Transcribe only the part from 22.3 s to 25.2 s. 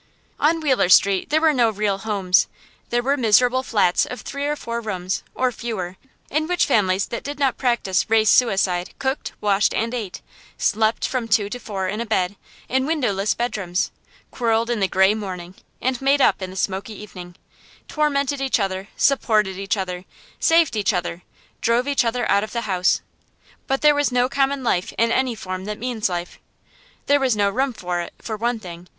of the house. But there was no common life in